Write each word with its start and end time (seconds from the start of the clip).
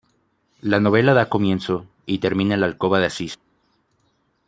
La 0.61 0.79
novela 0.79 1.13
da 1.13 1.29
comienzo 1.29 1.85
y 2.07 2.17
termina 2.17 2.55
en 2.55 2.61
la 2.61 2.65
alcoba 2.65 2.97
de 2.97 3.05
Asís. 3.05 3.37